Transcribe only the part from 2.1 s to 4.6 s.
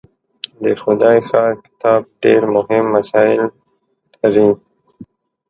ډېر مهم مسایل لري.